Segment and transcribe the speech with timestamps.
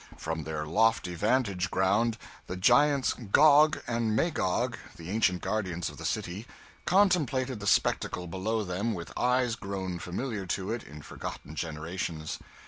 [0.17, 2.17] From their lofty vantage ground
[2.47, 6.47] the giants Gog and Magog, the ancient guardians of the city,
[6.87, 12.39] contemplated the spectacle below them with eyes grown familiar to it in forgotten generations.